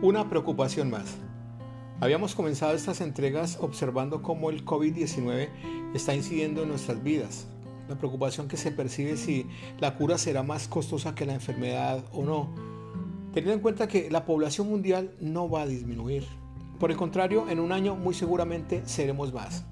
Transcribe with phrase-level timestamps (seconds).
[0.00, 1.16] Una preocupación más.
[1.98, 5.48] Habíamos comenzado estas entregas observando cómo el COVID-19
[5.92, 7.48] está incidiendo en nuestras vidas.
[7.88, 9.48] La preocupación que se percibe si
[9.80, 12.48] la cura será más costosa que la enfermedad o no.
[13.34, 16.24] Teniendo en cuenta que la población mundial no va a disminuir.
[16.78, 19.64] Por el contrario, en un año muy seguramente seremos más.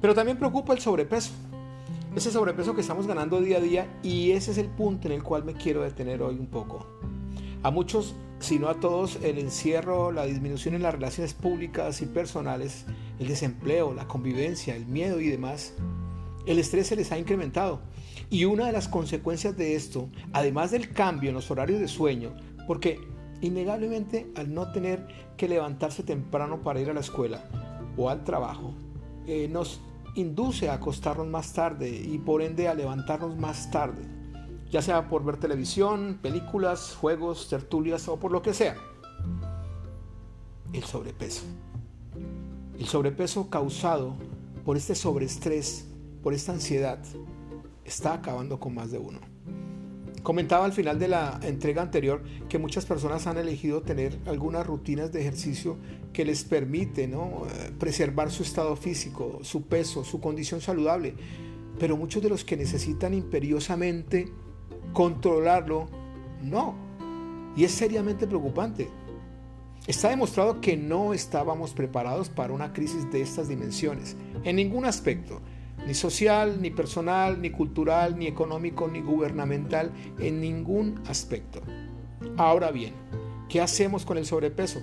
[0.00, 1.32] Pero también preocupa el sobrepeso.
[2.16, 5.22] Ese sobrepeso que estamos ganando día a día y ese es el punto en el
[5.22, 6.86] cual me quiero detener hoy un poco.
[7.64, 12.04] A muchos, si no a todos, el encierro, la disminución en las relaciones públicas y
[12.04, 12.84] personales,
[13.18, 15.72] el desempleo, la convivencia, el miedo y demás,
[16.44, 17.80] el estrés se les ha incrementado.
[18.28, 22.34] Y una de las consecuencias de esto, además del cambio en los horarios de sueño,
[22.66, 23.00] porque
[23.40, 25.06] innegablemente al no tener
[25.38, 27.48] que levantarse temprano para ir a la escuela
[27.96, 28.74] o al trabajo,
[29.26, 29.80] eh, nos
[30.16, 34.02] induce a acostarnos más tarde y por ende a levantarnos más tarde
[34.74, 38.76] ya sea por ver televisión, películas, juegos, tertulias o por lo que sea.
[40.72, 41.44] El sobrepeso.
[42.76, 44.16] El sobrepeso causado
[44.64, 45.86] por este sobreestrés,
[46.24, 46.98] por esta ansiedad,
[47.84, 49.20] está acabando con más de uno.
[50.24, 55.12] Comentaba al final de la entrega anterior que muchas personas han elegido tener algunas rutinas
[55.12, 55.76] de ejercicio
[56.12, 57.44] que les permite ¿no?
[57.78, 61.14] preservar su estado físico, su peso, su condición saludable.
[61.78, 64.32] Pero muchos de los que necesitan imperiosamente
[64.94, 65.88] controlarlo,
[66.42, 66.74] no.
[67.54, 68.88] Y es seriamente preocupante.
[69.86, 75.42] Está demostrado que no estábamos preparados para una crisis de estas dimensiones, en ningún aspecto,
[75.86, 81.60] ni social, ni personal, ni cultural, ni económico, ni gubernamental, en ningún aspecto.
[82.38, 82.94] Ahora bien,
[83.50, 84.80] ¿qué hacemos con el sobrepeso?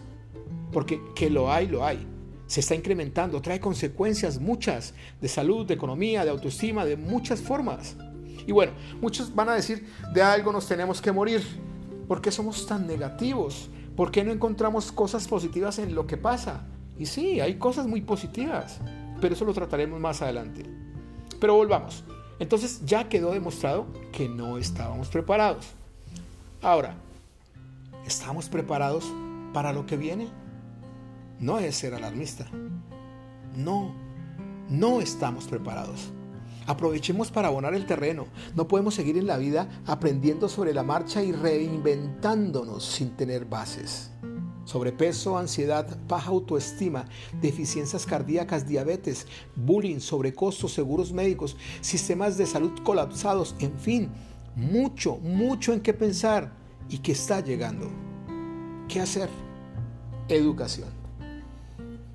[0.71, 2.05] Porque que lo hay, lo hay.
[2.45, 7.95] Se está incrementando, trae consecuencias muchas de salud, de economía, de autoestima, de muchas formas.
[8.45, 11.41] Y bueno, muchos van a decir, de algo nos tenemos que morir.
[12.07, 13.69] ¿Por qué somos tan negativos?
[13.95, 16.63] ¿Por qué no encontramos cosas positivas en lo que pasa?
[16.97, 18.79] Y sí, hay cosas muy positivas,
[19.19, 20.65] pero eso lo trataremos más adelante.
[21.39, 22.03] Pero volvamos.
[22.39, 25.67] Entonces ya quedó demostrado que no estábamos preparados.
[26.61, 26.95] Ahora,
[28.05, 29.05] ¿estamos preparados
[29.53, 30.27] para lo que viene?
[31.39, 32.47] No es ser alarmista.
[33.55, 33.93] No,
[34.69, 36.11] no estamos preparados.
[36.67, 38.27] Aprovechemos para abonar el terreno.
[38.55, 44.11] No podemos seguir en la vida aprendiendo sobre la marcha y reinventándonos sin tener bases.
[44.65, 47.05] Sobrepeso, ansiedad, baja autoestima,
[47.41, 54.11] deficiencias cardíacas, diabetes, bullying, sobrecostos, seguros médicos, sistemas de salud colapsados, en fin,
[54.55, 56.53] mucho, mucho en qué pensar
[56.89, 57.89] y que está llegando.
[58.87, 59.29] ¿Qué hacer?
[60.29, 60.89] Educación.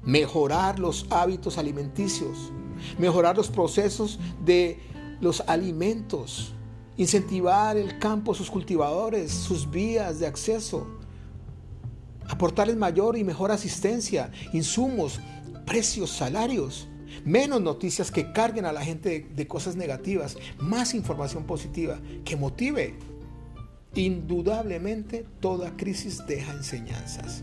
[0.02, 2.52] Mejorar los hábitos alimenticios
[2.98, 4.78] mejorar los procesos de
[5.20, 6.52] los alimentos,
[6.96, 10.86] incentivar el campo, sus cultivadores, sus vías de acceso,
[12.28, 15.20] aportarles mayor y mejor asistencia, insumos,
[15.64, 16.88] precios, salarios,
[17.24, 22.36] menos noticias que carguen a la gente de, de cosas negativas, más información positiva que
[22.36, 22.98] motive.
[23.94, 27.42] Indudablemente toda crisis deja enseñanzas.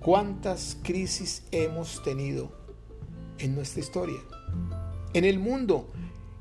[0.00, 2.52] ¿Cuántas crisis hemos tenido
[3.38, 4.20] en nuestra historia?
[5.14, 5.88] En el mundo,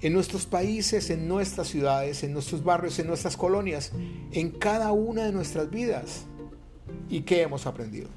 [0.01, 3.93] en nuestros países, en nuestras ciudades, en nuestros barrios, en nuestras colonias,
[4.31, 6.25] en cada una de nuestras vidas.
[7.09, 8.09] ¿Y qué hemos aprendido?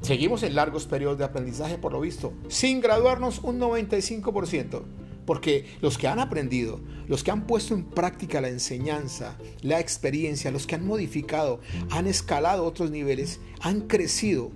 [0.00, 4.82] Seguimos en largos periodos de aprendizaje, por lo visto, sin graduarnos un 95%,
[5.26, 10.50] porque los que han aprendido, los que han puesto en práctica la enseñanza, la experiencia,
[10.50, 14.52] los que han modificado, han escalado otros niveles, han crecido,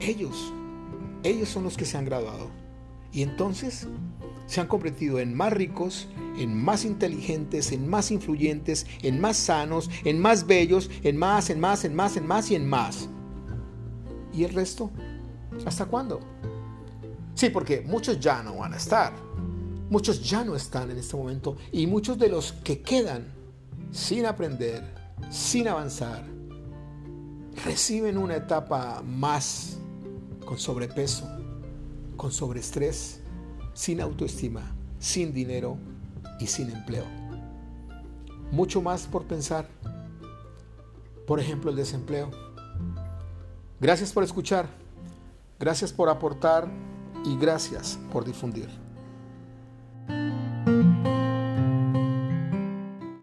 [0.00, 0.52] ellos,
[1.22, 2.65] ellos son los que se han graduado.
[3.16, 3.88] Y entonces
[4.44, 6.06] se han convertido en más ricos,
[6.36, 11.58] en más inteligentes, en más influyentes, en más sanos, en más bellos, en más, en
[11.58, 13.08] más, en más, en más y en más.
[14.34, 14.90] ¿Y el resto?
[15.64, 16.20] ¿Hasta cuándo?
[17.32, 19.14] Sí, porque muchos ya no van a estar.
[19.88, 21.56] Muchos ya no están en este momento.
[21.72, 23.32] Y muchos de los que quedan
[23.92, 24.94] sin aprender,
[25.30, 26.22] sin avanzar,
[27.64, 29.78] reciben una etapa más
[30.44, 31.26] con sobrepeso,
[32.16, 33.20] con sobreestrés,
[33.74, 35.78] sin autoestima, sin dinero
[36.40, 37.04] y sin empleo.
[38.50, 39.68] Mucho más por pensar.
[41.26, 42.30] Por ejemplo, el desempleo.
[43.80, 44.66] Gracias por escuchar,
[45.58, 46.68] gracias por aportar
[47.24, 48.85] y gracias por difundir.